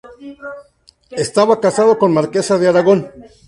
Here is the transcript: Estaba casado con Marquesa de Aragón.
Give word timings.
Estaba 1.11 1.59
casado 1.59 1.99
con 1.99 2.11
Marquesa 2.11 2.57
de 2.57 2.67
Aragón. 2.67 3.11